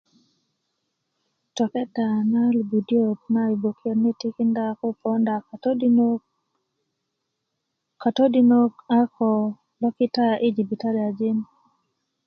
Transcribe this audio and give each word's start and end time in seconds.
tokenda 1.55 2.07
na 2.31 2.41
lupudiyöt 2.55 3.19
na 3.33 3.41
yi 3.49 3.55
gboke 3.61 3.91
ni 4.01 4.11
tikinda 4.19 4.63
koo 4.79 4.93
ponda 5.01 5.31
a 5.37 5.45
katodinök 5.47 6.21
katodinök 8.01 8.73
a 8.97 8.99
ko 9.15 9.29
lo 9.81 9.87
kita 9.97 10.25
yi 10.41 10.49
jibitaliyajin 10.55 11.37